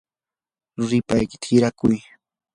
[0.79, 1.97] ruripaykita hirakuy.